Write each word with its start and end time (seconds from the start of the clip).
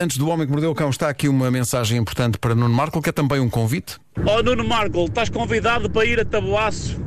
Antes 0.00 0.16
do 0.16 0.28
Homem 0.28 0.46
que 0.46 0.52
Mordeu 0.52 0.70
o 0.70 0.74
Cão, 0.76 0.90
está 0.90 1.08
aqui 1.08 1.28
uma 1.28 1.50
mensagem 1.50 1.98
importante 1.98 2.38
para 2.38 2.54
Nuno 2.54 2.72
Marco, 2.72 3.02
que 3.02 3.08
é 3.08 3.12
também 3.12 3.40
um 3.40 3.50
convite. 3.50 3.96
Ó 4.24 4.40
Nuno 4.44 4.62
Marco, 4.62 5.04
estás 5.06 5.28
convidado 5.28 5.90
para 5.90 6.04
ir 6.06 6.20
a 6.20 6.24
Taboaço 6.24 7.00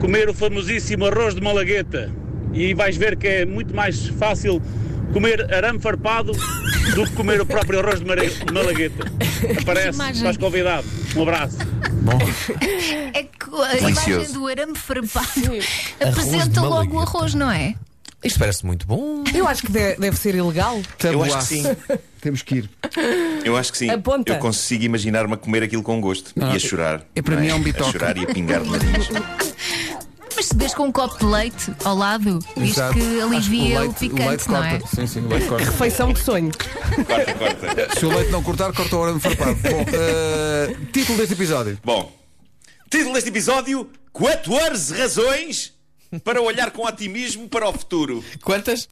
comer 0.00 0.26
o 0.30 0.32
famosíssimo 0.32 1.04
arroz 1.04 1.34
de 1.34 1.42
malagueta 1.42 2.10
e 2.54 2.72
vais 2.72 2.96
ver 2.96 3.18
que 3.18 3.26
é 3.28 3.44
muito 3.44 3.76
mais 3.76 4.06
fácil 4.08 4.62
comer 5.12 5.52
arame 5.54 5.78
farpado 5.78 6.32
do 6.94 7.04
que 7.04 7.12
comer 7.12 7.38
o 7.42 7.44
próprio 7.44 7.80
arroz 7.80 8.00
de 8.00 8.06
mare- 8.06 8.32
malagueta. 8.50 9.04
Aparece, 9.60 9.96
imagem. 9.96 10.14
estás 10.16 10.38
convidado. 10.38 10.86
Um 11.14 11.20
abraço. 11.20 11.58
Bom, 12.00 12.18
É 13.12 13.24
que 13.24 13.44
a 13.62 13.76
imagem 13.76 13.80
Delicioso. 13.94 14.32
do 14.32 14.46
arame 14.46 14.74
farpado 14.74 15.26
apresenta 16.00 16.62
logo 16.62 16.92
o 16.92 16.94
malagueta. 16.94 17.18
arroz, 17.18 17.34
não 17.34 17.50
é? 17.50 17.74
Isto 18.26 18.38
parece 18.38 18.66
muito 18.66 18.86
bom. 18.86 19.22
Eu 19.34 19.46
acho 19.48 19.62
que 19.62 19.72
de- 19.72 19.96
deve 19.96 20.16
ser 20.16 20.34
ilegal. 20.34 20.80
Eu 21.04 21.22
acho 21.22 21.38
que 21.38 21.44
sim. 21.44 21.62
Temos 22.20 22.42
que 22.42 22.56
ir. 22.56 22.70
Eu 23.44 23.56
acho 23.56 23.70
que 23.72 23.78
sim. 23.78 23.90
Aponta. 23.90 24.32
Eu 24.32 24.38
consigo 24.38 24.84
imaginar-me 24.84 25.34
a 25.34 25.36
comer 25.36 25.62
aquilo 25.62 25.82
com 25.82 26.00
gosto 26.00 26.32
Não, 26.34 26.52
e 26.52 26.56
a 26.56 26.58
chorar. 26.58 27.02
é- 27.14 27.22
para 27.22 27.34
não 27.36 27.42
mim 27.42 27.48
é 27.48 27.54
um 27.54 27.58
A 27.58 27.60
bitoque. 27.60 27.92
chorar 27.92 28.16
e 28.16 28.24
a 28.24 28.26
pingar 28.26 28.62
de 28.62 28.70
nariz. 28.70 29.08
Mas 30.36 30.46
se 30.46 30.54
vês 30.56 30.74
com 30.74 30.84
um 30.88 30.92
copo 30.92 31.18
de 31.18 31.24
leite 31.24 31.72
ao 31.82 31.96
lado, 31.96 32.38
diz 32.58 32.72
Exato. 32.72 32.92
que 32.94 33.00
Acho 33.00 33.10
que 33.10 33.20
alivia 33.22 33.76
o, 33.78 33.80
leite- 33.80 33.94
picante, 34.00 34.28
leite 34.28 34.48
não 34.50 34.64
é? 34.64 34.70
corta. 34.78 34.96
Sim, 34.96 35.06
sim, 35.06 35.20
o 35.20 35.28
leite 35.28 35.46
corta. 35.46 35.64
Refeição 35.64 36.12
de 36.12 36.18
sonho. 36.20 36.50
Corta, 37.06 37.34
corta. 37.34 37.98
Se 37.98 38.04
o 38.04 38.10
leite 38.10 38.30
não 38.30 38.42
cortar, 38.42 38.72
corta 38.74 38.96
o 38.96 39.02
arame 39.02 39.18
farpado. 39.20 39.54
Bom, 39.64 39.84
eh, 39.94 40.76
título 40.92 41.16
deste 41.16 41.32
episódio. 41.32 41.78
Bom, 41.82 42.12
título 42.90 43.14
deste 43.14 43.30
episódio: 43.30 43.88
14 44.12 44.94
razões 44.94 45.72
para 46.24 46.40
olhar 46.40 46.70
com 46.70 46.84
otimismo 46.84 47.48
para 47.48 47.68
o 47.68 47.72
futuro. 47.72 48.24
Quantas? 48.42 48.88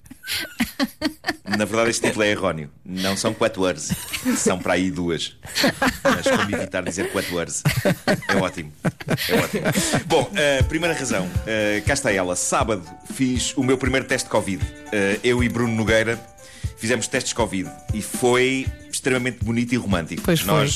Na 1.44 1.64
verdade, 1.64 1.90
este 1.90 2.06
título 2.06 2.24
é 2.24 2.30
erróneo. 2.30 2.70
Não 2.84 3.16
são 3.16 3.34
14, 3.34 3.94
são 4.36 4.58
para 4.58 4.74
aí 4.74 4.90
duas. 4.90 5.36
Mas 6.02 6.26
como 6.26 6.54
evitar 6.54 6.82
dizer 6.82 7.12
14? 7.12 7.62
É 8.28 8.36
ótimo. 8.36 8.72
É 9.28 9.38
ótimo. 9.38 9.62
Bom, 10.06 10.30
a 10.60 10.64
primeira 10.64 10.94
razão, 10.94 11.30
eh, 11.46 11.82
cá 11.86 11.92
está 11.92 12.10
ela. 12.12 12.34
Sábado 12.34 12.84
fiz 13.12 13.54
o 13.56 13.62
meu 13.62 13.76
primeiro 13.76 14.06
teste 14.06 14.26
de 14.26 14.30
Covid. 14.30 14.64
Eh, 14.92 15.20
eu 15.22 15.44
e 15.44 15.48
Bruno 15.48 15.74
Nogueira 15.74 16.18
fizemos 16.78 17.06
testes 17.06 17.30
de 17.30 17.34
Covid 17.34 17.70
e 17.92 18.02
foi 18.02 18.66
extremamente 18.90 19.44
bonito 19.44 19.72
e 19.72 19.76
romântico. 19.76 20.22
Pois 20.22 20.40
foi. 20.40 20.68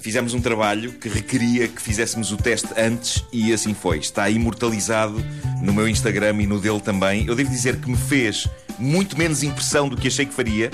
Fizemos 0.00 0.34
um 0.34 0.40
trabalho 0.40 0.92
que 0.92 1.08
requeria 1.08 1.68
que 1.68 1.82
fizéssemos 1.82 2.32
o 2.32 2.36
teste 2.36 2.68
antes 2.76 3.24
e 3.32 3.52
assim 3.52 3.74
foi. 3.74 3.98
Está 3.98 4.28
imortalizado 4.30 5.22
no 5.60 5.72
meu 5.72 5.88
Instagram 5.88 6.40
e 6.42 6.46
no 6.46 6.60
dele 6.60 6.80
também. 6.80 7.26
Eu 7.26 7.34
devo 7.34 7.50
dizer 7.50 7.76
que 7.76 7.90
me 7.90 7.96
fez 7.96 8.48
muito 8.78 9.18
menos 9.18 9.42
impressão 9.42 9.88
do 9.88 9.96
que 9.96 10.08
achei 10.08 10.24
que 10.24 10.32
faria. 10.32 10.70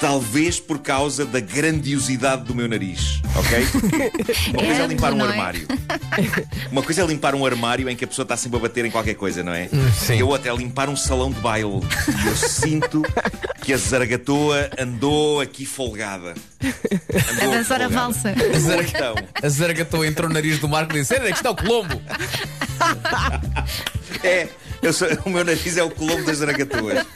Talvez 0.00 0.60
por 0.60 0.78
causa 0.80 1.24
da 1.24 1.40
grandiosidade 1.40 2.44
do 2.44 2.54
meu 2.54 2.68
nariz, 2.68 3.20
ok? 3.34 3.66
Uma 4.52 4.62
coisa 4.62 4.80
é 4.82 4.84
É, 4.84 4.86
limpar 4.86 5.12
um 5.14 5.20
é? 5.20 5.28
armário. 5.28 5.66
Uma 6.70 6.82
coisa 6.82 7.02
é 7.02 7.06
limpar 7.06 7.34
um 7.34 7.46
armário 7.46 7.88
em 7.88 7.96
que 7.96 8.04
a 8.04 8.06
pessoa 8.06 8.24
está 8.24 8.36
sempre 8.36 8.58
a 8.58 8.60
bater 8.60 8.84
em 8.84 8.90
qualquer 8.90 9.14
coisa, 9.14 9.42
não 9.42 9.52
é? 9.54 9.68
sim. 9.98 10.18
Eu 10.20 10.34
até 10.34 10.52
limpar 10.54 10.88
um 10.90 10.96
salão 10.96 11.30
de 11.30 11.40
baile. 11.40 11.80
E 12.24 12.26
eu 12.28 12.36
sinto 12.36 13.02
que 13.62 13.72
a 13.72 13.76
zaragatoa 13.78 14.68
andou 14.78 15.40
aqui 15.40 15.64
folgada. 15.64 16.34
A 16.62 17.32
Andou 17.32 17.50
dançar 17.56 17.80
a 17.80 17.88
valsa. 17.88 18.34
Ou 18.74 18.82
então, 18.82 19.14
A 19.42 19.48
zaragatou 19.48 20.04
entrou 20.04 20.28
no 20.28 20.34
nariz 20.34 20.58
do 20.58 20.68
Marco 20.68 20.94
e 20.94 21.00
disse: 21.00 21.14
Era 21.14 21.24
que 21.26 21.32
está 21.38 21.50
o 21.50 21.56
Colombo. 21.56 22.00
é, 24.22 24.48
eu 24.82 24.92
sou- 24.92 25.08
o 25.24 25.30
meu 25.30 25.44
nariz 25.44 25.76
é 25.76 25.82
o 25.82 25.90
colombo 25.90 26.24
das 26.24 26.38
zaragatoas. 26.38 27.06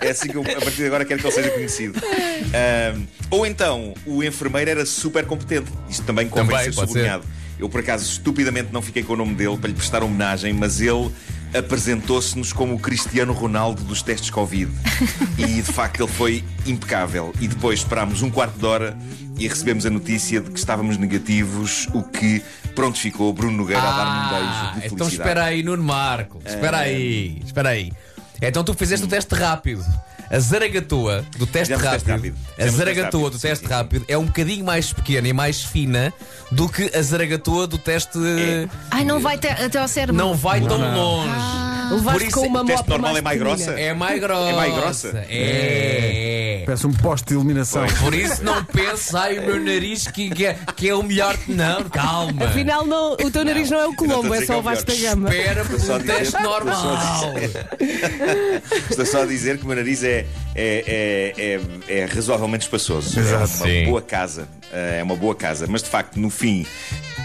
É 0.00 0.10
assim 0.10 0.28
que 0.28 0.36
eu, 0.36 0.42
a 0.42 0.44
partir 0.60 0.76
de 0.76 0.86
agora 0.86 1.04
quero 1.04 1.20
que 1.20 1.26
ele 1.26 1.34
seja 1.34 1.50
conhecido. 1.50 2.00
Ahm, 2.02 3.04
ou 3.30 3.46
então, 3.46 3.94
o 4.06 4.22
enfermeiro 4.24 4.70
era 4.70 4.86
super 4.86 5.24
competente. 5.26 5.70
Isto 5.88 6.04
também 6.04 6.28
convém 6.28 6.46
Também, 6.56 6.64
ser 6.64 6.72
sublinhado. 6.72 7.24
Eu, 7.58 7.68
por 7.68 7.80
acaso, 7.80 8.04
estupidamente 8.04 8.70
não 8.72 8.80
fiquei 8.80 9.02
com 9.02 9.12
o 9.12 9.16
nome 9.16 9.34
dele 9.34 9.56
para 9.58 9.68
lhe 9.68 9.74
prestar 9.74 10.02
homenagem, 10.02 10.52
mas 10.54 10.80
ele 10.80 11.10
apresentou-se-nos 11.52 12.52
como 12.52 12.74
o 12.74 12.78
Cristiano 12.78 13.32
Ronaldo 13.32 13.82
dos 13.84 14.02
testes 14.02 14.30
Covid. 14.30 14.70
E, 15.36 15.44
de 15.60 15.62
facto, 15.62 16.00
ele 16.02 16.10
foi 16.12 16.44
impecável. 16.66 17.34
E 17.40 17.46
depois 17.46 17.80
esperámos 17.80 18.22
um 18.22 18.30
quarto 18.30 18.58
de 18.58 18.64
hora 18.64 18.96
e 19.38 19.46
recebemos 19.46 19.84
a 19.84 19.90
notícia 19.90 20.40
de 20.40 20.50
que 20.50 20.58
estávamos 20.58 20.96
negativos, 20.96 21.86
o 21.92 22.02
que 22.02 22.42
pronto 22.74 22.98
ficou 22.98 23.32
Bruno 23.32 23.56
Nogueira 23.56 23.82
a 23.82 23.96
dar-me 23.96 24.26
um 24.26 24.28
beijo 24.30 24.44
de 24.44 24.50
Ah, 24.58 24.70
felicidade. 24.74 24.94
então 24.94 25.08
espera 25.08 25.44
aí, 25.44 25.62
Nuno 25.62 25.82
Marco. 25.82 26.40
Espera 26.44 26.78
aí, 26.78 27.40
espera 27.44 27.68
aí. 27.70 27.92
Então 28.42 28.64
tu 28.64 28.74
fizeste 28.74 29.04
o 29.06 29.08
teste 29.08 29.34
rápido. 29.34 29.84
A 30.30 30.38
zaragatua 30.38 31.24
do 31.36 31.44
teste 31.46 31.74
Fizemos 31.74 31.82
o 31.84 31.90
teste 31.90 32.08
rápido, 32.10 32.34
rápido. 32.34 32.36
a 32.36 32.38
Fizemos 32.38 32.54
o 32.54 32.62
teste 32.62 32.76
zaragatua 32.76 33.20
rápido, 33.20 33.30
do 33.32 33.38
sim, 33.40 33.48
teste 33.48 33.62
sim, 33.62 33.68
sim. 33.68 33.74
rápido 33.74 34.04
é 34.08 34.16
um 34.16 34.26
bocadinho 34.26 34.64
mais 34.64 34.92
pequena 34.92 35.26
e 35.28 35.32
mais 35.32 35.62
fina 35.62 36.12
do 36.52 36.68
que 36.68 36.90
a 36.96 37.02
zaragatua 37.02 37.66
do 37.66 37.78
teste. 37.78 38.18
É. 38.18 38.68
Ai, 38.90 39.04
não 39.04 39.18
vai 39.20 39.34
até, 39.34 39.50
até 39.64 39.78
ao 39.78 39.88
cérebro. 39.88 40.16
Não 40.16 40.34
vai 40.34 40.60
tão 40.60 40.78
longe. 40.94 41.30
Levaste 41.90 42.28
isso 42.28 42.36
com 42.38 42.44
é- 42.44 42.48
uma 42.48 42.62
o 42.62 42.64
teste 42.64 42.88
normal 42.88 43.16
é 43.16 43.20
mais 43.20 43.38
pequenina. 43.38 43.56
grossa? 43.64 43.80
É 43.80 43.94
mais 43.94 44.20
grossa. 44.20 44.48
É 44.50 44.52
mais 44.54 44.74
grossa? 44.74 45.26
É. 45.28 46.62
Parece 46.66 46.86
um 46.86 46.92
poste 46.92 47.26
de 47.28 47.34
iluminação. 47.34 47.86
Por 48.00 48.14
isso 48.14 48.44
não 48.44 48.64
pense, 48.64 49.16
ai 49.16 49.38
o 49.38 49.42
meu 49.46 49.60
nariz 49.60 50.06
que, 50.06 50.30
que, 50.30 50.46
é, 50.46 50.56
que 50.76 50.88
é 50.88 50.94
o 50.94 51.02
melhor. 51.02 51.36
Não, 51.48 51.84
calma. 51.84 52.46
Afinal, 52.46 52.86
não, 52.86 53.14
o 53.14 53.30
teu 53.30 53.44
nariz 53.44 53.70
não, 53.70 53.78
é 53.80 53.86
o 53.86 53.94
Colombo, 53.94 54.32
é 54.34 54.38
a 54.38 54.46
só 54.46 54.56
o 54.56 54.58
é 54.60 54.62
Vasco 54.62 54.86
da 54.86 54.94
Gama. 54.94 55.28
Espera 55.34 55.62
um 55.64 55.66
dizer- 55.76 56.02
teste 56.02 56.22
estou 56.24 56.40
só 56.40 56.46
a 56.56 56.64
normal. 56.64 57.34
Estou 58.90 59.06
só 59.06 59.22
a 59.22 59.26
dizer 59.26 59.58
que 59.58 59.64
o 59.64 59.66
meu 59.66 59.76
nariz 59.76 60.02
é, 60.04 60.26
é, 60.54 61.34
é, 61.36 61.60
é, 61.88 62.00
é 62.00 62.04
razoavelmente 62.04 62.64
espaçoso. 62.64 63.18
Exato. 63.18 63.34
É 63.34 63.38
uma 63.38 63.46
Sim. 63.46 63.84
boa 63.86 64.02
casa. 64.02 64.48
É 64.72 65.02
uma 65.02 65.16
boa 65.16 65.34
casa. 65.34 65.66
Mas 65.68 65.82
de 65.82 65.88
facto, 65.88 66.18
no 66.18 66.30
fim, 66.30 66.64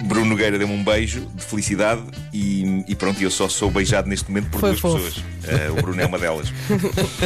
Bruno 0.03 0.25
Nogueira 0.27 0.57
deu-me 0.59 0.73
um 0.73 0.83
beijo 0.83 1.21
de 1.33 1.43
felicidade 1.43 2.01
e, 2.33 2.83
e 2.87 2.95
pronto, 2.95 3.21
eu 3.21 3.31
só 3.31 3.49
sou 3.49 3.71
beijado 3.71 4.07
neste 4.07 4.29
momento 4.29 4.49
por 4.49 4.59
Foi 4.59 4.69
duas 4.69 4.79
fofo. 4.79 5.03
pessoas. 5.03 5.23
Eh, 5.47 5.69
o 5.71 5.75
Bruno 5.75 6.01
é 6.01 6.05
uma 6.05 6.19
delas. 6.19 6.51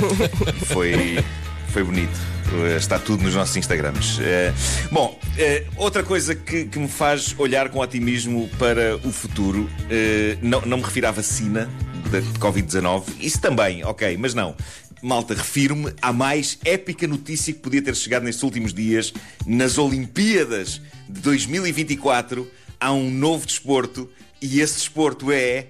Foi, 0.65 1.23
foi 1.69 1.83
bonito. 1.83 2.17
Eh, 2.65 2.77
Está 2.77 2.97
tudo 2.99 3.23
nos 3.23 3.35
nossos 3.35 3.55
Instagrams. 3.57 4.19
Eh, 4.21 4.53
bom, 4.91 5.17
eh, 5.37 5.65
outra 5.77 6.03
coisa 6.03 6.33
que, 6.35 6.65
que 6.65 6.79
me 6.79 6.87
faz 6.87 7.35
olhar 7.37 7.69
com 7.69 7.79
otimismo 7.79 8.49
para 8.57 8.95
o 8.97 9.11
futuro, 9.11 9.69
eh, 9.89 10.37
não, 10.41 10.61
não 10.61 10.77
me 10.77 10.83
refiro 10.83 11.07
à 11.07 11.11
vacina 11.11 11.69
da 12.11 12.19
de 12.19 12.39
Covid-19, 12.39 13.03
isso 13.19 13.39
também, 13.39 13.83
ok, 13.83 14.17
mas 14.17 14.33
não. 14.33 14.55
Malta, 15.01 15.33
refiro-me 15.33 15.93
à 16.01 16.11
mais 16.11 16.57
épica 16.65 17.07
notícia 17.07 17.53
que 17.53 17.59
podia 17.59 17.81
ter 17.81 17.95
chegado 17.95 18.23
nestes 18.23 18.43
últimos 18.43 18.73
dias. 18.73 19.13
Nas 19.45 19.77
Olimpíadas 19.77 20.81
de 21.07 21.21
2024 21.21 22.49
há 22.79 22.91
um 22.91 23.09
novo 23.09 23.45
desporto 23.45 24.09
e 24.41 24.59
esse 24.59 24.75
desporto 24.75 25.31
é 25.31 25.67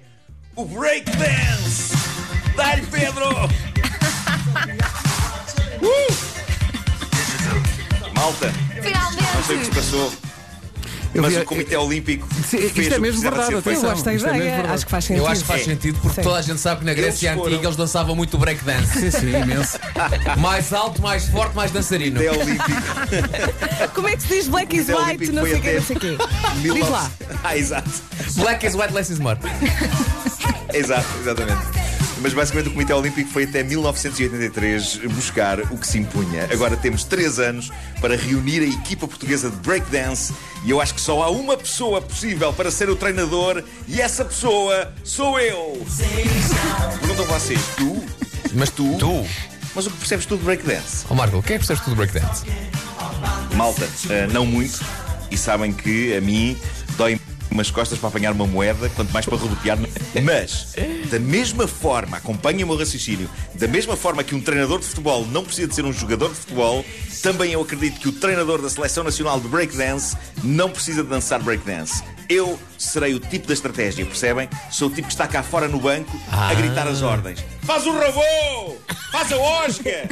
o 0.56 0.64
breakdance! 0.64 1.92
Dá-lhe, 2.56 2.84
Pedro! 2.86 3.28
Malta, 8.14 8.52
não 9.34 9.42
sei 9.44 9.56
o 9.56 9.58
que 9.60 9.64
se 9.64 9.70
Finalmente! 9.70 9.72
passou, 9.74 10.12
Eu 11.12 11.22
mas 11.22 11.34
vi- 11.34 11.40
o 11.40 11.44
Comitê 11.44 11.76
Olímpico 11.76 12.28
Sim, 12.48 12.58
isto 12.58 12.80
é 12.80 12.84
que 12.84 12.98
mesmo 13.00 13.20
verdade. 13.20 13.52
Eu 13.52 13.60
gosto 13.62 14.04
da 14.04 14.12
é 14.12 14.16
ideia, 14.16 14.64
acho 14.72 14.84
que 14.84 14.90
faz 14.92 15.04
sentido. 15.04 15.22
Eu 15.24 15.28
acho 15.28 15.40
que 15.40 15.46
faz 15.48 15.60
É. 15.62 15.64
sentido 15.64 15.98
porque 16.00 16.14
Sim. 16.16 16.22
toda 16.22 16.38
a 16.38 16.42
gente 16.42 16.60
sabe 16.60 16.80
que 16.80 16.86
na 16.86 16.94
Grécia 16.94 17.30
Eles 17.32 17.40
Antiga 17.46 17.64
eles 17.66 17.76
dançavam 17.76 18.14
muito 18.14 18.38
breakdance. 18.38 19.00
Sim, 19.00 19.10
sim, 19.10 19.30
imenso. 19.36 19.78
mais 20.38 20.72
alto, 20.72 21.02
mais 21.02 21.26
forte, 21.28 21.56
mais 21.56 21.70
dançarino. 21.72 22.20
Comitê 22.20 22.38
Olímpico. 22.38 22.70
Como 23.94 24.08
é 24.08 24.16
que 24.16 24.22
se 24.22 24.28
diz 24.28 24.48
black 24.48 24.76
is 24.76 24.88
white, 24.88 25.32
não 25.32 25.42
sei 25.44 25.54
o 25.54 25.60
quê, 25.60 25.68
até 25.68 25.74
não 25.78 25.82
sei 25.82 25.96
o 25.96 26.00
quê? 26.00 26.16
1900. 26.62 26.74
Diz 26.74 26.88
lá. 26.90 27.10
Ah, 27.42 27.56
exato. 27.56 27.90
Black 28.36 28.66
is 28.66 28.74
white, 28.74 28.92
less 28.92 29.10
is 29.12 29.18
more. 29.18 29.38
Exato, 30.72 31.06
exatamente. 31.20 31.79
Mas 32.20 32.34
basicamente 32.34 32.68
o 32.68 32.72
Comitê 32.72 32.92
Olímpico 32.92 33.30
foi 33.30 33.44
até 33.44 33.62
1983 33.62 34.96
buscar 35.14 35.58
o 35.72 35.78
que 35.78 35.86
se 35.86 35.98
impunha. 35.98 36.46
Agora 36.52 36.76
temos 36.76 37.02
três 37.04 37.38
anos 37.38 37.70
para 38.00 38.16
reunir 38.16 38.60
a 38.60 38.66
equipa 38.66 39.08
portuguesa 39.08 39.48
de 39.50 39.56
breakdance 39.56 40.32
e 40.64 40.70
eu 40.70 40.80
acho 40.80 40.94
que 40.94 41.00
só 41.00 41.22
há 41.22 41.30
uma 41.30 41.56
pessoa 41.56 42.00
possível 42.02 42.52
para 42.52 42.70
ser 42.70 42.90
o 42.90 42.96
treinador 42.96 43.62
e 43.88 44.00
essa 44.00 44.24
pessoa 44.24 44.92
sou 45.02 45.40
eu. 45.40 45.82
Perguntam 47.00 47.24
vocês, 47.26 47.60
tu? 47.76 48.02
Mas 48.52 48.70
Tu? 48.70 48.96
tu, 48.98 49.26
Mas 49.74 49.86
o 49.86 49.90
que 49.90 49.96
percebes 49.98 50.26
tu 50.26 50.36
de 50.36 50.44
breakdance? 50.44 51.06
oh 51.08 51.14
Marco, 51.14 51.42
quem 51.42 51.54
é 51.56 51.58
que 51.58 51.66
percebes 51.66 51.82
tu 51.84 51.90
do 51.90 51.96
breakdance? 51.96 52.44
Malta, 53.54 53.88
eh, 54.10 54.26
não 54.32 54.44
muito. 54.44 54.80
E 55.30 55.38
sabem 55.38 55.72
que 55.72 56.16
a 56.16 56.20
mim 56.20 56.56
umas 57.50 57.70
costas 57.70 57.98
para 57.98 58.08
apanhar 58.08 58.32
uma 58.32 58.46
moeda, 58.46 58.88
quanto 58.90 59.12
mais 59.12 59.26
para 59.26 59.36
rodopiar. 59.36 59.78
Mas, 60.24 60.74
da 61.10 61.18
mesma 61.18 61.66
forma, 61.66 62.16
acompanhem 62.16 62.64
o 62.64 62.66
meu 62.66 62.76
raciocínio, 62.76 63.28
da 63.54 63.66
mesma 63.66 63.96
forma 63.96 64.22
que 64.22 64.34
um 64.34 64.40
treinador 64.40 64.78
de 64.78 64.86
futebol 64.86 65.26
não 65.26 65.44
precisa 65.44 65.68
de 65.68 65.74
ser 65.74 65.84
um 65.84 65.92
jogador 65.92 66.30
de 66.30 66.36
futebol, 66.36 66.84
também 67.22 67.52
eu 67.52 67.60
acredito 67.60 68.00
que 68.00 68.08
o 68.08 68.12
treinador 68.12 68.62
da 68.62 68.70
Seleção 68.70 69.04
Nacional 69.04 69.40
de 69.40 69.48
Breakdance 69.48 70.16
não 70.42 70.70
precisa 70.70 71.02
de 71.02 71.08
dançar 71.08 71.42
breakdance. 71.42 72.02
Eu 72.28 72.58
serei 72.78 73.14
o 73.14 73.20
tipo 73.20 73.48
da 73.48 73.52
estratégia, 73.52 74.06
percebem? 74.06 74.48
Sou 74.70 74.88
o 74.88 74.90
tipo 74.90 75.08
que 75.08 75.12
está 75.12 75.26
cá 75.26 75.42
fora 75.42 75.66
no 75.66 75.80
banco 75.80 76.16
a 76.30 76.54
gritar 76.54 76.86
as 76.86 77.02
ordens. 77.02 77.44
Faz 77.70 77.86
o 77.86 77.92
rabô! 77.92 78.76
Faz 79.12 79.30
a 79.30 79.36
osga! 79.36 80.08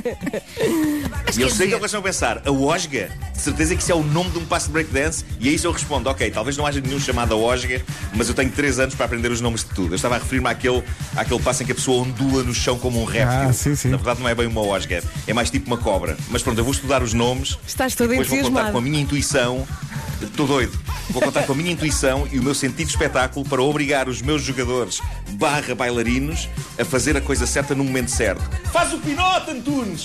E 1.37 1.41
eu 1.41 1.51
sei 1.51 1.67
que 1.67 1.73
dizer, 1.73 1.75
eles 1.75 1.91
vão 1.91 2.03
pensar, 2.03 2.41
a 2.47 2.53
Osga? 2.53 3.11
De 3.35 3.43
certeza 3.43 3.75
que 3.75 3.83
isso 3.83 3.91
é 3.91 3.95
o 3.97 4.03
nome 4.03 4.31
de 4.31 4.39
um 4.39 4.45
passo 4.45 4.67
de 4.67 4.75
breakdance? 4.75 5.25
E 5.41 5.49
a 5.49 5.53
isso 5.53 5.67
eu 5.67 5.73
respondo, 5.73 6.09
ok, 6.09 6.31
talvez 6.31 6.57
não 6.57 6.65
haja 6.65 6.81
nenhum 6.81 7.01
chamado 7.01 7.35
a 7.35 7.37
Osga, 7.37 7.83
mas 8.15 8.29
eu 8.29 8.35
tenho 8.35 8.53
3 8.53 8.79
anos 8.79 8.95
para 8.95 9.07
aprender 9.07 9.33
os 9.33 9.41
nomes 9.41 9.65
de 9.65 9.71
tudo. 9.71 9.93
Eu 9.93 9.97
estava 9.97 10.15
a 10.15 10.19
referir-me 10.19 10.49
àquele, 10.49 10.85
àquele 11.17 11.43
passo 11.43 11.65
em 11.65 11.67
que 11.67 11.73
a 11.73 11.75
pessoa 11.75 12.05
ondula 12.05 12.45
no 12.45 12.55
chão 12.55 12.79
como 12.79 13.03
um 13.03 13.05
réptil. 13.05 13.49
Ah, 13.49 13.53
sim, 13.53 13.75
sim. 13.75 13.89
Na 13.89 13.97
verdade 13.97 14.21
não 14.21 14.29
é 14.29 14.37
bem 14.37 14.47
uma 14.47 14.61
Osga, 14.61 15.03
é 15.27 15.33
mais 15.33 15.51
tipo 15.51 15.67
uma 15.67 15.79
cobra. 15.79 16.17
Mas 16.29 16.45
pronto, 16.45 16.59
eu 16.59 16.65
vou 16.65 16.73
estudar 16.73 17.03
os 17.03 17.13
nomes. 17.13 17.59
Estás 17.67 17.95
e 17.95 17.97
todo 17.97 18.11
depois 18.11 18.29
vou 18.29 18.41
contar 18.41 18.71
com 18.71 18.79
a 18.79 18.83
minha 18.83 19.01
intuição. 19.01 19.67
Estou 20.23 20.47
doido. 20.47 20.79
Vou 21.11 21.23
contar 21.23 21.45
com 21.45 21.53
a 21.53 21.55
minha 21.55 21.71
intuição 21.73 22.29
e 22.31 22.39
o 22.39 22.43
meu 22.43 22.55
sentido 22.55 22.87
de 22.87 22.93
espetáculo 22.93 23.45
para 23.49 23.63
obrigar 23.63 24.09
os 24.09 24.21
meus 24.21 24.43
jogadores 24.43 25.01
barra 25.33 25.75
bailarinos 25.75 26.49
a 26.79 26.85
fazer 26.85 27.17
a 27.17 27.21
coisa 27.21 27.47
certa 27.47 27.75
no 27.75 27.83
momento 27.85 28.11
certo. 28.11 28.43
Faz 28.73 28.93
o 28.93 28.99
pinote, 28.99 29.51
Antunes! 29.51 30.03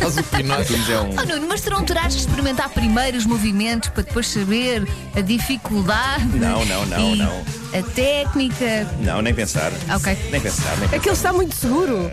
Faz 0.00 0.16
o 0.16 0.22
pinote. 0.22 0.62
Antunes 0.62 0.88
é 0.88 1.00
um... 1.00 1.10
Oh, 1.10 1.24
Nuno, 1.24 1.46
mas 1.48 1.60
tu 1.60 1.70
não 1.70 1.84
terás 1.84 2.14
que 2.14 2.20
experimentar 2.20 2.68
primeiro 2.70 3.18
os 3.18 3.26
movimentos 3.26 3.88
para 3.90 4.02
depois 4.02 4.26
saber 4.28 4.86
a 5.14 5.20
dificuldade. 5.20 6.24
Não, 6.38 6.64
não, 6.64 6.86
não, 6.86 7.14
e 7.14 7.16
não. 7.18 7.44
A 7.78 7.82
técnica. 7.82 8.88
Não, 9.00 9.20
nem 9.20 9.34
pensar. 9.34 9.72
Ok. 9.94 10.16
Nem 10.30 10.40
pensar, 10.40 10.74
nem 10.76 10.84
É 10.84 10.88
pensar. 10.88 11.00
que 11.00 11.08
ele 11.08 11.16
está 11.16 11.32
muito 11.32 11.54
seguro. 11.54 12.10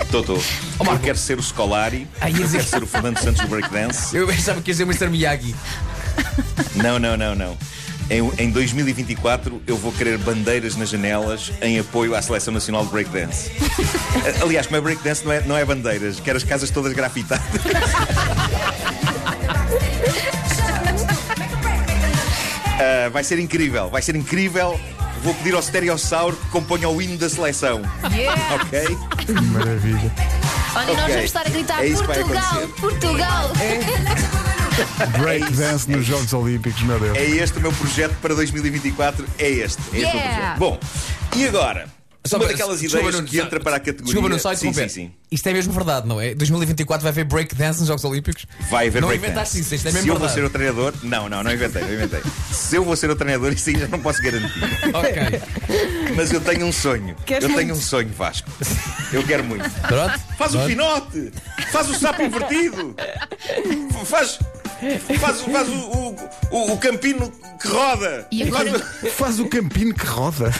Estou, 0.00 0.20
estou. 0.20 0.42
Eu 0.80 0.98
quero 0.98 1.16
ser 1.18 1.38
o 1.38 1.42
Scolari, 1.42 2.06
Ah, 2.20 2.28
ia 2.28 2.36
eu 2.44 2.50
quero 2.50 2.64
ser 2.66 2.82
o 2.82 2.86
Fernando 2.86 3.18
Santos 3.18 3.40
do 3.42 3.48
Breakdance. 3.48 4.14
Eu 4.16 4.26
pensava 4.26 4.60
que 4.60 4.70
ia 4.70 4.74
dizer 4.74 4.84
o 4.84 4.86
Mr. 4.88 5.08
Miyagi. 5.08 5.54
Não, 6.74 6.98
não, 6.98 7.16
não, 7.16 7.34
não. 7.34 7.56
Em, 8.10 8.20
em 8.44 8.50
2024 8.50 9.62
eu 9.66 9.76
vou 9.76 9.92
querer 9.92 10.18
bandeiras 10.18 10.76
nas 10.76 10.90
janelas 10.90 11.52
em 11.62 11.78
apoio 11.78 12.14
à 12.14 12.20
Seleção 12.20 12.52
Nacional 12.52 12.84
de 12.84 12.90
Breakdance. 12.90 13.50
Aliás, 14.42 14.66
como 14.66 14.76
é 14.78 14.80
breakdance, 14.80 15.24
não 15.24 15.32
é, 15.32 15.40
não 15.42 15.56
é 15.56 15.64
bandeiras, 15.64 16.20
quero 16.20 16.36
as 16.36 16.44
casas 16.44 16.70
todas 16.70 16.92
grafitadas. 16.92 17.42
Ah, 22.80 23.08
vai 23.10 23.22
ser 23.24 23.38
incrível, 23.38 23.88
vai 23.88 24.02
ser 24.02 24.16
incrível. 24.16 24.78
Vou 25.22 25.34
pedir 25.34 25.54
ao 25.54 25.62
Stereossauro 25.62 26.36
que 26.36 26.48
componha 26.48 26.88
o 26.88 27.00
hino 27.00 27.16
da 27.16 27.28
seleção. 27.28 27.80
Yeah. 28.12 28.54
Ok? 28.56 28.98
Maravilha. 29.52 30.12
Olha, 30.74 30.86
nós 30.86 30.98
Ok. 30.98 31.08
vamos 31.14 31.24
estar 31.24 31.46
a 31.46 31.50
gritar 31.50 31.84
É 31.84 31.90
vai 31.90 32.06
Portugal, 32.18 33.44
acontecer. 33.44 34.41
Breakdance 35.18 35.90
nos 35.90 36.04
Jogos 36.06 36.32
Olímpicos, 36.32 36.82
meu 36.82 36.98
Deus. 36.98 37.16
É 37.16 37.24
este 37.24 37.58
o 37.58 37.60
meu 37.60 37.72
projeto 37.72 38.14
para 38.20 38.34
2024. 38.34 39.24
É 39.38 39.48
este. 39.50 39.80
É 39.92 39.98
este 40.00 40.16
o 40.16 40.18
Yeah. 40.18 40.54
projeto. 40.56 40.58
Bom, 40.58 40.80
e 41.36 41.46
agora? 41.46 41.86
Só 42.24 42.36
uma 42.36 42.46
daquelas 42.46 42.78
desculpa, 42.80 43.08
ideias 43.08 43.28
que 43.28 43.40
entra 43.40 43.58
para 43.58 43.74
a 43.78 43.80
categoria. 43.80 44.04
Desculpa, 44.04 44.28
não 44.28 44.38
só 44.38 44.54
sim, 44.54 44.72
sim, 44.72 44.88
sim. 44.88 45.10
Isto 45.28 45.48
é 45.48 45.52
mesmo 45.52 45.72
verdade, 45.72 46.06
não 46.06 46.20
é? 46.20 46.32
2024 46.36 47.02
vai 47.02 47.10
haver 47.10 47.24
breakdance 47.24 47.80
nos 47.80 47.88
Jogos 47.88 48.04
Olímpicos. 48.04 48.46
Vai 48.70 48.86
haver 48.86 49.02
Não 49.02 49.08
breakdance. 49.08 49.32
inventaste 49.32 49.58
isso, 49.60 49.74
isto 49.74 49.88
é 49.88 49.90
mesmo 49.90 50.02
Se 50.04 50.08
eu 50.08 50.14
vou 50.14 50.28
verdade. 50.28 50.40
ser 50.40 50.46
o 50.46 50.50
treinador. 50.50 50.94
Não, 51.02 51.28
não, 51.28 51.42
não 51.42 51.52
inventei, 51.52 51.82
não 51.82 51.92
inventei. 51.92 52.20
Se 52.52 52.76
eu 52.76 52.84
vou 52.84 52.94
ser 52.94 53.10
o 53.10 53.16
treinador, 53.16 53.52
isso 53.52 53.70
aí 53.70 53.76
já 53.80 53.88
não 53.88 53.98
posso 53.98 54.22
garantir. 54.22 54.62
Ok. 54.94 55.40
Mas 56.14 56.32
eu 56.32 56.40
tenho 56.40 56.64
um 56.66 56.70
sonho. 56.72 57.16
Queres 57.26 57.42
eu 57.42 57.48
tenho 57.56 57.66
muito? 57.70 57.78
um 57.78 57.82
sonho, 57.82 58.10
Vasco. 58.16 58.48
Eu 59.12 59.24
quero 59.24 59.42
muito. 59.42 59.68
Pronto? 59.88 60.20
Faz 60.38 60.54
o 60.54 60.58
Pronto. 60.58 60.68
pinote! 60.68 61.32
Faz 61.72 61.90
o 61.90 61.94
sapo 61.98 62.22
invertido! 62.22 62.94
Faz. 64.04 64.38
Faz, 65.20 65.40
faz 65.42 65.68
o, 65.68 65.72
o, 65.72 66.16
o, 66.50 66.72
o 66.72 66.78
campino 66.78 67.32
que 67.60 67.68
roda! 67.68 68.26
E 68.30 68.42
agora, 68.42 68.78
Faz 69.16 69.38
o 69.38 69.46
campino 69.46 69.94
que 69.94 70.04
roda. 70.06 70.52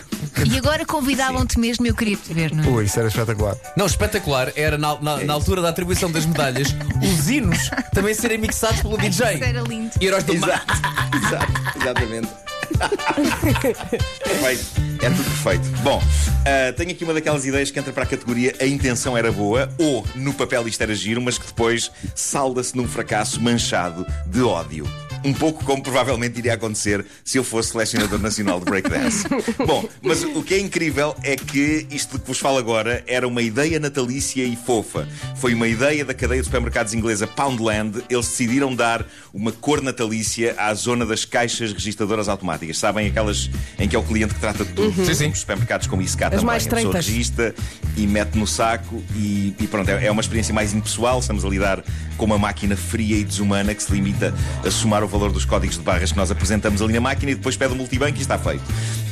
e 0.50 0.56
agora 0.56 0.84
convidavam-te 0.86 1.58
mesmo, 1.58 1.86
eu 1.86 1.94
queria 1.94 2.16
te 2.16 2.32
ver, 2.32 2.54
não 2.54 2.62
é? 2.62 2.68
Ui, 2.68 2.84
isso 2.84 2.98
era 2.98 3.08
espetacular. 3.08 3.56
Não, 3.76 3.86
espetacular 3.86 4.52
era 4.54 4.78
na, 4.78 5.00
na- 5.00 5.18
na 5.24 5.32
altura 5.32 5.60
da 5.60 5.70
atribuição 5.70 6.10
das 6.10 6.24
medalhas 6.24 6.68
os 7.02 7.28
hinos 7.28 7.68
também 7.92 8.14
serem 8.14 8.38
mixados 8.38 8.80
pelo 8.80 8.96
DJ. 8.96 9.34
Isso 9.34 9.44
era 9.44 9.60
lindo. 9.62 9.90
E 10.00 10.06
heróis 10.06 10.24
do 10.24 10.34
mar. 10.38 10.64
Exato, 11.14 11.26
exato, 11.26 11.78
exatamente. 11.80 12.28
Perfeito. 14.24 14.91
É 15.02 15.10
tudo 15.10 15.24
perfeito. 15.24 15.68
Bom, 15.82 16.00
ah, 16.46 16.72
tenho 16.72 16.92
aqui 16.92 17.02
uma 17.02 17.12
daquelas 17.12 17.44
ideias 17.44 17.72
que 17.72 17.78
entra 17.78 17.92
para 17.92 18.04
a 18.04 18.06
categoria 18.06 18.54
A 18.60 18.66
intenção 18.66 19.18
era 19.18 19.32
boa, 19.32 19.68
ou 19.76 20.06
no 20.14 20.32
papel 20.32 20.68
isto 20.68 20.80
era 20.80 20.94
giro, 20.94 21.20
mas 21.20 21.36
que 21.36 21.46
depois 21.46 21.90
salda-se 22.14 22.76
num 22.76 22.86
fracasso 22.86 23.40
manchado 23.40 24.06
de 24.26 24.40
ódio. 24.42 24.86
Um 25.24 25.32
pouco 25.32 25.64
como 25.64 25.82
provavelmente 25.82 26.38
iria 26.38 26.54
acontecer 26.54 27.04
se 27.24 27.38
eu 27.38 27.44
fosse 27.44 27.70
selecionador 27.70 28.20
nacional 28.20 28.58
de 28.58 28.66
breakdance. 28.66 29.26
Bom, 29.66 29.88
mas 30.02 30.22
o 30.22 30.42
que 30.42 30.54
é 30.54 30.58
incrível 30.58 31.14
é 31.22 31.36
que 31.36 31.86
isto 31.90 32.18
que 32.18 32.26
vos 32.26 32.38
falo 32.38 32.58
agora 32.58 33.02
era 33.06 33.26
uma 33.26 33.42
ideia 33.42 33.80
natalícia 33.80 34.44
e 34.44 34.56
fofa. 34.56 35.08
Foi 35.36 35.54
uma 35.54 35.66
ideia 35.66 36.04
da 36.04 36.14
cadeia 36.14 36.40
de 36.40 36.44
supermercados 36.44 36.94
inglesa 36.94 37.26
Poundland. 37.26 38.04
Eles 38.08 38.28
decidiram 38.28 38.74
dar 38.74 39.06
uma 39.32 39.52
cor 39.52 39.80
natalícia 39.80 40.54
à 40.58 40.72
zona 40.74 41.06
das 41.06 41.24
caixas 41.24 41.72
registadoras 41.72 42.28
automáticas. 42.28 42.78
Sabem 42.78 43.06
aquelas 43.06 43.50
em 43.78 43.88
que 43.88 43.96
é 43.96 43.98
o 43.98 44.02
cliente 44.02 44.34
que 44.34 44.40
trata 44.40 44.64
de 44.64 44.72
tudo? 44.72 45.06
Sim, 45.06 45.14
sim. 45.14 45.28
Os 45.30 45.40
supermercados 45.40 45.86
como 45.86 46.02
isso 46.02 46.16
cá 46.18 46.30
também. 46.30 46.44
mais 46.44 46.66
a 46.66 46.70
pessoa 46.70 46.94
regista 46.94 47.54
e 47.96 48.06
mete 48.06 48.36
no 48.36 48.46
saco 48.46 49.02
e, 49.16 49.54
e 49.58 49.66
pronto, 49.66 49.88
é 49.90 50.02
é 50.02 50.10
uma 50.10 50.20
experiência 50.20 50.52
mais 50.52 50.74
impessoal. 50.74 51.20
Estamos 51.20 51.44
a 51.44 51.48
lidar 51.48 51.82
com 52.16 52.24
uma 52.24 52.38
máquina 52.38 52.76
fria 52.76 53.16
e 53.16 53.24
desumana 53.24 53.74
que 53.74 53.82
se 53.82 53.92
limita 53.92 54.34
a 54.64 54.70
somar 54.70 55.02
o 55.02 55.08
valor 55.12 55.30
dos 55.30 55.44
códigos 55.44 55.76
de 55.76 55.82
barras 55.82 56.10
que 56.10 56.18
nós 56.18 56.30
apresentamos 56.30 56.80
ali 56.80 56.94
na 56.94 57.00
máquina 57.00 57.32
e 57.32 57.34
depois 57.34 57.56
pede 57.56 57.74
o 57.74 57.76
multibanco 57.76 58.18
e 58.18 58.22
está 58.22 58.38
feito. 58.38 58.64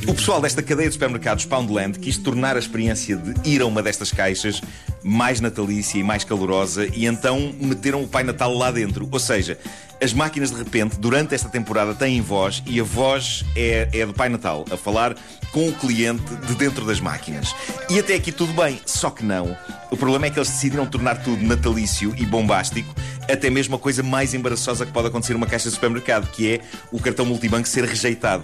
O 0.07 0.13
pessoal 0.15 0.41
desta 0.41 0.63
cadeia 0.63 0.89
de 0.89 0.93
supermercados 0.93 1.45
Poundland 1.45 1.99
quis 1.99 2.17
tornar 2.17 2.55
a 2.55 2.59
experiência 2.59 3.15
de 3.15 3.49
ir 3.49 3.61
a 3.61 3.65
uma 3.67 3.83
destas 3.83 4.11
caixas 4.11 4.59
mais 5.03 5.39
natalícia 5.39 5.99
e 5.99 6.03
mais 6.03 6.23
calorosa 6.23 6.87
e 6.93 7.05
então 7.05 7.53
meteram 7.59 8.03
o 8.03 8.07
Pai 8.07 8.23
Natal 8.23 8.53
lá 8.53 8.71
dentro. 8.71 9.07
Ou 9.11 9.19
seja, 9.19 9.57
as 10.01 10.13
máquinas 10.13 10.49
de 10.49 10.57
repente, 10.57 10.99
durante 10.99 11.35
esta 11.35 11.47
temporada, 11.47 11.93
têm 11.93 12.19
voz 12.21 12.63
e 12.65 12.79
a 12.79 12.83
voz 12.83 13.45
é, 13.55 13.87
é 13.93 14.05
do 14.05 14.13
Pai 14.13 14.29
Natal, 14.29 14.65
a 14.71 14.77
falar 14.77 15.15
com 15.51 15.69
o 15.69 15.73
cliente 15.73 16.35
de 16.47 16.55
dentro 16.55 16.83
das 16.85 16.99
máquinas. 16.99 17.53
E 17.89 17.99
até 17.99 18.15
aqui 18.15 18.31
tudo 18.31 18.53
bem, 18.53 18.81
só 18.85 19.11
que 19.11 19.23
não. 19.23 19.55
O 19.91 19.97
problema 19.97 20.25
é 20.25 20.29
que 20.31 20.39
eles 20.39 20.49
decidiram 20.49 20.85
tornar 20.87 21.21
tudo 21.21 21.43
natalício 21.43 22.13
e 22.17 22.25
bombástico, 22.25 22.95
até 23.33 23.49
mesmo 23.49 23.75
a 23.75 23.79
coisa 23.79 24.03
mais 24.03 24.33
embaraçosa 24.33 24.85
que 24.85 24.91
pode 24.91 25.07
acontecer 25.07 25.33
numa 25.33 25.47
caixa 25.47 25.69
de 25.69 25.75
supermercado, 25.75 26.29
que 26.31 26.53
é 26.53 26.61
o 26.91 26.99
cartão 26.99 27.25
multibanco 27.25 27.67
ser 27.67 27.83
rejeitado. 27.85 28.43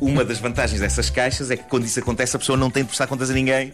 Uma 0.00 0.24
das 0.24 0.38
vantagens 0.38 0.80
dessas 0.80 1.10
caixas 1.10 1.50
é 1.50 1.56
que 1.56 1.64
quando 1.64 1.84
isso 1.84 1.98
acontece 1.98 2.36
a 2.36 2.38
pessoa 2.38 2.56
não 2.56 2.70
tem 2.70 2.82
de 2.82 2.88
prestar 2.88 3.06
contas 3.06 3.30
a 3.30 3.34
ninguém, 3.34 3.72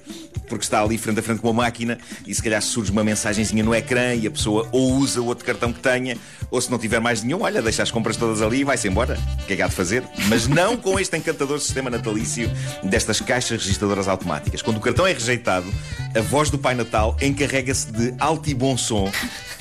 porque 0.49 0.65
está 0.65 0.83
ali 0.83 0.97
frente 0.97 1.21
a 1.21 1.23
frente 1.23 1.41
com 1.41 1.49
uma 1.49 1.63
máquina 1.63 1.99
e 2.27 2.35
se 2.35 2.43
calhar 2.43 2.63
surge 2.63 2.91
uma 2.91 3.03
mensagenzinha 3.03 3.63
no 3.63 3.75
ecrã 3.75 4.15
e 4.15 4.27
a 4.27 4.31
pessoa 4.31 4.69
ou 4.73 4.95
usa 4.95 5.21
o 5.21 5.27
outro 5.27 5.45
cartão 5.45 5.73
que 5.73 5.81
tenha, 5.81 6.17
ou 6.51 6.61
se 6.61 6.71
não 6.71 6.79
tiver 6.79 7.01
mais 7.01 7.23
nenhum, 7.23 7.43
olha, 7.43 7.61
deixa 7.61 7.83
as 7.83 7.91
compras 7.91 8.17
todas 8.17 8.43
ali 8.43 8.61
e 8.61 8.65
vai-se 8.65 8.87
embora. 8.89 9.19
O 9.43 9.47
que 9.47 9.55
é 9.55 9.57
que 9.57 9.63
há 9.63 9.69
de 9.69 9.75
fazer? 9.75 10.05
Mas 10.29 10.47
não 10.47 10.77
com 10.77 10.99
este 10.99 11.17
encantador 11.17 11.59
sistema 11.61 11.91
natalício 11.91 12.51
destas 12.83 13.21
caixas 13.21 13.63
registadoras 13.63 14.09
automáticas. 14.09 14.63
Quando 14.63 14.77
o 14.77 14.81
cartão 14.81 15.07
é 15.07 15.13
rejeitado, 15.13 15.73
a 16.15 16.21
voz 16.21 16.51
do 16.51 16.59
Pai 16.59 16.75
Natal 16.75 17.17
encarrega-se 17.21 17.91
de 17.91 18.15
alto 18.19 18.49
e 18.49 18.55
bom 18.55 18.77
som 18.77 19.11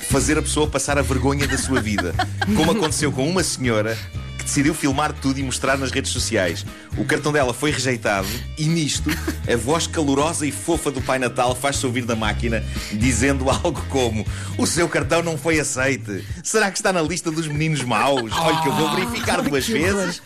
fazer 0.04 0.38
a 0.38 0.42
pessoa 0.42 0.66
passar 0.66 0.98
a 0.98 1.02
vergonha 1.02 1.46
da 1.46 1.58
sua 1.58 1.80
vida. 1.80 2.14
Como 2.56 2.72
aconteceu 2.72 3.10
com 3.10 3.28
uma 3.28 3.42
senhora 3.42 3.96
que 4.44 4.48
decidiu 4.50 4.74
filmar 4.74 5.12
tudo 5.12 5.40
e 5.40 5.42
mostrar 5.42 5.78
nas 5.78 5.90
redes 5.90 6.12
sociais. 6.12 6.64
O 6.98 7.04
cartão 7.04 7.32
dela 7.32 7.54
foi 7.54 7.70
rejeitado 7.70 8.28
e 8.58 8.66
nisto 8.66 9.10
a 9.50 9.56
voz 9.56 9.86
calorosa 9.86 10.46
e 10.46 10.52
fofa 10.52 10.90
do 10.90 11.00
Pai 11.00 11.18
Natal 11.18 11.54
faz-se 11.56 11.84
ouvir 11.84 12.04
da 12.04 12.14
máquina 12.14 12.62
dizendo 12.92 13.48
algo 13.50 13.82
como 13.88 14.24
o 14.58 14.66
seu 14.66 14.88
cartão 14.88 15.22
não 15.22 15.36
foi 15.38 15.58
aceite. 15.58 16.24
Será 16.42 16.70
que 16.70 16.76
está 16.78 16.92
na 16.92 17.00
lista 17.02 17.30
dos 17.30 17.48
meninos 17.48 17.82
maus? 17.82 18.30
Olha 18.32 18.60
que 18.62 18.68
eu 18.68 18.72
vou 18.74 18.94
verificar 18.94 19.40
duas 19.42 19.66
vezes 19.66 20.22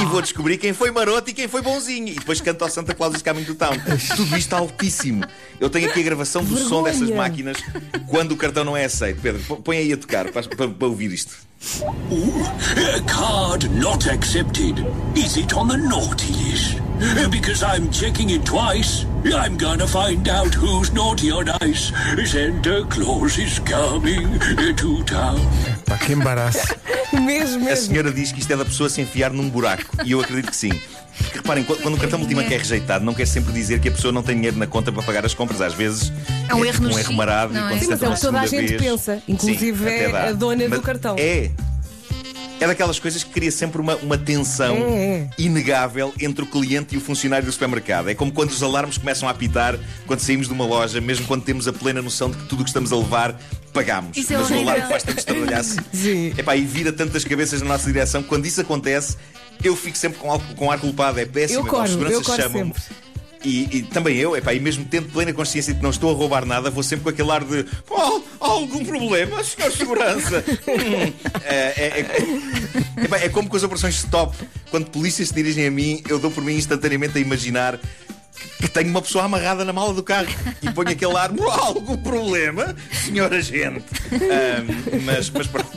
e 0.00 0.04
vou 0.06 0.22
descobrir 0.22 0.56
quem 0.56 0.72
foi 0.72 0.90
maroto 0.90 1.30
e 1.30 1.34
quem 1.34 1.46
foi 1.46 1.60
bonzinho. 1.62 2.08
E 2.08 2.14
depois 2.14 2.40
canta 2.40 2.64
ao 2.64 2.70
Santa 2.70 2.94
Claus 2.94 3.14
is 3.16 3.22
Coming 3.22 3.44
to 3.44 3.54
Town. 3.54 3.74
Tudo 4.16 4.36
isto 4.36 4.52
altíssimo. 4.54 5.24
Eu 5.60 5.68
tenho 5.68 5.88
aqui 5.90 6.00
a 6.00 6.04
gravação 6.04 6.42
do 6.42 6.56
som 6.56 6.82
Vergonha. 6.82 6.92
dessas 6.92 7.10
máquinas 7.10 7.56
quando 8.08 8.32
o 8.32 8.36
cartão 8.36 8.64
não 8.64 8.76
é 8.76 8.86
aceito. 8.86 9.20
Pedro, 9.20 9.40
põe 9.62 9.76
aí 9.76 9.92
a 9.92 9.96
tocar 9.96 10.30
para, 10.30 10.42
para- 10.48 10.68
para 10.68 10.88
ouvir 10.88 11.12
isto. 11.12 11.47
A 11.60 13.00
card 13.08 13.68
not 13.72 14.06
accepted. 14.06 14.78
Is 15.16 15.36
it 15.36 15.52
on 15.54 15.66
the 15.68 15.76
naughty 15.76 16.32
list? 16.32 16.80
Because 17.30 17.64
I'm 17.64 17.90
checking 17.90 18.30
it 18.30 18.44
twice. 18.44 19.04
I'm 19.24 19.56
gonna 19.58 19.86
find 19.86 20.28
out 20.28 20.54
who's 20.54 20.92
naughty 20.92 21.32
or 21.32 21.44
nice. 21.44 21.92
Santa 22.26 22.84
Claus 22.88 23.38
is 23.38 23.58
coming 23.60 24.38
to 24.76 25.02
town. 25.04 25.40
Pá, 25.84 25.98
que 25.98 26.12
embaraço. 26.12 26.76
Mesmo, 27.12 27.68
A 27.68 27.74
senhora 27.76 28.12
diz 28.12 28.30
que 28.30 28.38
isto 28.40 28.52
é 28.52 28.56
da 28.56 28.64
pessoa 28.64 28.88
se 28.88 29.00
enfiar 29.00 29.32
num 29.32 29.50
buraco. 29.50 29.84
E 30.04 30.12
eu 30.12 30.20
acredito 30.20 30.50
que 30.50 30.56
sim. 30.56 30.80
Porque 31.18 31.36
reparem, 31.38 31.64
quando 31.64 31.94
o 31.94 31.98
cartão 31.98 32.18
multibanco 32.18 32.52
é 32.52 32.56
rejeitado, 32.56 33.04
não 33.04 33.14
quer 33.14 33.26
sempre 33.26 33.52
dizer 33.52 33.80
que 33.80 33.88
a 33.88 33.92
pessoa 33.92 34.12
não 34.12 34.22
tem 34.22 34.36
dinheiro 34.36 34.56
na 34.56 34.66
conta 34.66 34.90
para 34.92 35.02
pagar 35.02 35.24
as 35.26 35.34
compras. 35.34 35.60
Às 35.60 35.74
vezes 35.74 36.12
É 36.48 36.54
um 36.54 36.64
erro 36.64 36.80
tipo 36.80 36.94
um 36.94 36.98
erro 36.98 37.12
marado 37.12 37.52
não 37.52 37.60
e 37.60 37.64
é? 37.64 37.68
quando 37.68 37.78
Sim, 37.80 37.84
se 37.84 37.90
mas 37.90 38.02
é 38.02 38.06
o 38.06 38.08
uma 38.08 38.14
que 38.16 38.20
toda 38.22 38.38
a 38.40 38.46
segunda 38.46 38.62
gente 38.68 38.78
vez- 38.78 38.82
pensa, 38.92 39.22
inclusive 39.28 39.84
Sim, 39.84 39.90
é 39.90 40.28
a 40.28 40.32
dona 40.32 40.64
do 40.64 40.70
Mas 40.70 40.80
cartão. 40.80 41.16
É. 41.18 41.50
é 42.60 42.66
daquelas 42.66 42.98
coisas 42.98 43.22
que 43.22 43.30
cria 43.30 43.50
sempre 43.52 43.80
uma, 43.80 43.96
uma 43.96 44.18
tensão 44.18 44.76
É, 44.76 45.28
inegável 45.38 46.12
entre 46.20 46.42
o 46.42 46.46
cliente 46.46 46.94
e 46.94 46.98
o 46.98 47.00
funcionário 47.00 47.46
do 47.46 47.52
supermercado. 47.52 48.08
É 48.08 48.14
como 48.14 48.32
quando 48.32 48.50
os 48.50 48.62
alarmes 48.62 48.98
começam 48.98 49.28
a 49.28 49.32
apitar 49.32 49.78
quando 50.06 50.20
saímos 50.20 50.46
de 50.48 50.52
uma 50.52 50.64
loja, 50.66 51.00
mesmo 51.00 51.26
quando 51.26 51.42
temos 51.44 51.68
a 51.68 51.72
plena 51.72 52.02
noção 52.02 52.30
de 52.30 52.36
que 52.38 52.44
tudo 52.46 52.60
o 52.60 52.64
que 52.64 52.70
estamos 52.70 52.92
a 52.92 52.96
levar 52.96 53.40
pagamos. 53.72 54.16
Isso 54.16 54.32
é 54.32 54.38
Mas 54.38 54.50
o 54.50 54.54
alarme 54.54 54.82
faz 54.88 55.02
tanto 55.02 55.18
estradalhar 55.18 55.60
assim. 55.60 55.78
Sim. 55.92 56.34
Epá, 56.36 56.56
e 56.56 56.64
vira 56.64 56.92
tantas 56.92 57.24
cabeças 57.24 57.62
na 57.62 57.68
nossa 57.68 57.86
direção. 57.86 58.22
Quando 58.22 58.46
isso 58.46 58.60
acontece, 58.60 59.16
eu 59.62 59.76
fico 59.76 59.96
sempre 59.96 60.18
com, 60.18 60.30
al- 60.30 60.42
com 60.56 60.70
ar 60.70 60.78
culpado. 60.80 61.20
É 61.20 61.26
péssimo. 61.26 61.60
Eu 61.60 61.66
corro, 61.66 61.82
eu 61.84 61.88
seguranças 61.88 62.36
chamam-me. 62.36 62.72
E, 63.44 63.78
e 63.78 63.82
também 63.82 64.16
eu, 64.16 64.36
epá, 64.36 64.52
e 64.52 64.58
mesmo 64.60 64.84
tendo 64.84 65.08
plena 65.12 65.32
consciência 65.32 65.72
de 65.72 65.78
que 65.78 65.82
não 65.82 65.90
estou 65.90 66.10
a 66.10 66.14
roubar 66.14 66.44
nada, 66.44 66.70
vou 66.70 66.82
sempre 66.82 67.04
com 67.04 67.10
aquele 67.10 67.30
ar 67.30 67.44
de 67.44 67.64
oh, 67.88 68.20
há 68.40 68.48
algum 68.48 68.84
problema, 68.84 69.42
senhor 69.44 69.70
segurança? 69.72 70.44
Hum, 70.68 71.12
é, 71.44 71.54
é- 71.76 72.00
é- 72.00 73.04
epá, 73.04 73.16
é 73.18 73.28
como 73.28 73.48
com 73.48 73.56
as 73.56 73.62
operações 73.62 73.94
stop. 73.96 74.36
Quando 74.70 74.90
polícias 74.90 75.28
se 75.28 75.34
dirigem 75.34 75.66
a 75.66 75.70
mim, 75.70 76.02
eu 76.08 76.18
dou 76.18 76.30
por 76.30 76.42
mim 76.42 76.54
instantaneamente 76.54 77.16
a 77.16 77.20
imaginar 77.20 77.78
que- 78.60 78.68
tenho 78.68 78.90
uma 78.90 79.00
pessoa 79.02 79.24
amarrada 79.24 79.64
na 79.64 79.72
mala 79.72 79.94
do 79.94 80.02
carro 80.02 80.28
e 80.62 80.70
ponho 80.72 80.90
aquele 80.90 81.16
ar, 81.16 81.30
"Oh, 81.38 81.48
há 81.50 81.60
algum 81.66 81.96
problema, 81.96 82.74
senhor 83.04 83.32
agente? 83.32 83.84
Ahm, 84.12 85.02
mas, 85.04 85.30
mas 85.30 85.46
pronto. 85.46 85.68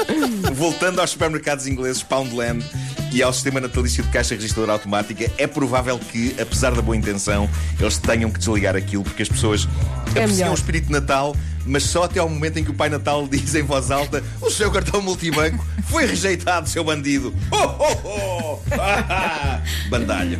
Voltando 0.54 1.00
aos 1.00 1.10
supermercados 1.10 1.66
ingleses 1.66 2.02
Poundland 2.02 2.64
e 3.12 3.22
ao 3.22 3.32
sistema 3.32 3.60
natalício 3.60 4.02
de 4.02 4.10
caixa 4.10 4.34
registradora 4.34 4.72
automática, 4.72 5.30
é 5.36 5.46
provável 5.46 5.98
que, 5.98 6.34
apesar 6.40 6.72
da 6.74 6.80
boa 6.80 6.96
intenção, 6.96 7.48
eles 7.78 7.98
tenham 7.98 8.30
que 8.30 8.38
desligar 8.38 8.74
aquilo 8.74 9.04
porque 9.04 9.22
as 9.22 9.28
pessoas 9.28 9.68
apreciam 10.10 10.28
melhor. 10.28 10.50
o 10.50 10.54
espírito 10.54 10.86
de 10.86 10.92
Natal, 10.92 11.36
mas 11.66 11.84
só 11.84 12.04
até 12.04 12.20
ao 12.20 12.28
momento 12.28 12.58
em 12.58 12.64
que 12.64 12.70
o 12.70 12.74
Pai 12.74 12.88
Natal 12.88 13.26
diz 13.30 13.54
em 13.54 13.62
voz 13.62 13.90
alta: 13.90 14.22
O 14.40 14.50
seu 14.50 14.70
cartão 14.70 15.02
multibanco 15.02 15.64
foi 15.88 16.06
rejeitado, 16.06 16.68
seu 16.68 16.82
bandido. 16.82 17.34
Oh, 17.50 17.56
oh, 17.56 17.98
oh! 18.08 18.60
Ah, 18.80 19.60
bandalho. 19.88 20.38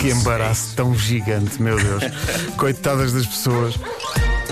Que 0.00 0.10
embaraço 0.10 0.74
tão 0.76 0.94
gigante, 0.94 1.60
meu 1.60 1.76
Deus. 1.76 2.04
Coitadas 2.56 3.12
das 3.12 3.26
pessoas. 3.26 3.74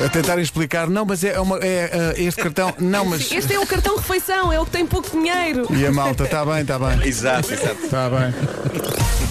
A 0.02 0.08
tentarem 0.08 0.42
explicar, 0.42 0.88
não, 0.90 1.04
mas 1.04 1.22
é, 1.22 1.38
uma, 1.40 1.58
é, 1.58 2.14
é, 2.16 2.22
este 2.22 2.42
cartão, 2.42 2.74
não, 2.78 3.04
mas. 3.06 3.30
Este 3.30 3.54
é 3.54 3.60
o 3.60 3.66
cartão 3.66 3.96
refeição, 3.96 4.52
é 4.52 4.58
o 4.60 4.64
que 4.64 4.72
tem 4.72 4.84
pouco 4.86 5.08
dinheiro. 5.10 5.66
E 5.70 5.86
a 5.86 5.92
malta, 5.92 6.24
está 6.24 6.44
bem, 6.44 6.60
está 6.62 6.78
bem. 6.78 7.06
Exato, 7.06 7.52
exato. 7.52 7.84
Está 7.84 8.10
bem. 8.10 8.34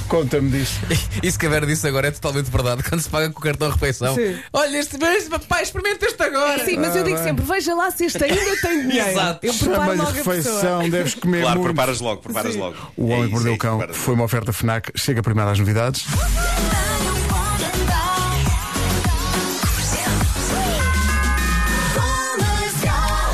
Conta-me 0.08 0.50
disso. 0.50 0.79
Isso 1.22 1.38
que 1.38 1.46
a 1.46 1.50
Vera 1.50 1.65
disse 1.65 1.88
agora 1.88 2.08
é 2.08 2.12
totalmente 2.12 2.50
verdade. 2.50 2.82
Quando 2.84 3.01
se 3.01 3.10
paga 3.10 3.29
com 3.29 3.39
o 3.39 3.41
cartão 3.41 3.70
refeição, 3.70 4.15
Sim. 4.15 4.38
olha, 4.53 4.77
este 4.77 4.98
mês, 4.98 5.27
pai, 5.48 5.63
experimenta 5.63 6.05
este 6.05 6.24
agora. 6.24 6.63
Sim, 6.63 6.77
mas 6.77 6.96
eu 6.96 7.03
digo 7.03 7.15
bem. 7.17 7.24
sempre: 7.25 7.46
veja 7.46 7.75
lá 7.75 7.91
se 7.91 8.05
este 8.05 8.24
ainda 8.24 8.62
tem 8.62 8.82
dinheiro. 8.88 9.10
Exato. 9.10 9.46
Eu 9.46 9.53
preparo 9.53 9.98
logo 9.98 10.12
refeição, 10.12 10.89
deves 10.89 11.15
comer 11.15 11.41
Claro, 11.41 11.60
muito. 11.60 11.74
preparas 11.74 12.00
logo, 12.00 12.22
preparas 12.22 12.53
Sim. 12.53 12.60
logo. 12.60 12.77
O 12.96 13.05
Homem 13.05 13.17
É 13.17 13.22
isso, 13.24 13.32
Mordeu 13.32 13.53
o 13.53 13.58
Cão 13.58 13.88
foi 13.91 14.13
uma 14.15 14.24
oferta 14.24 14.53
FNAC. 14.53 14.91
Chega 14.96 15.22
primeiro 15.22 15.50
às 15.51 15.60
novidades. 15.60 16.05